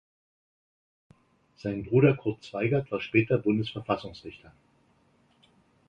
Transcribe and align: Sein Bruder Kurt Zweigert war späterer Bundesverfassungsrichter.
Sein 1.57 1.83
Bruder 1.85 2.15
Kurt 2.15 2.41
Zweigert 2.43 2.89
war 2.89 2.99
späterer 2.99 3.37
Bundesverfassungsrichter. 3.37 4.51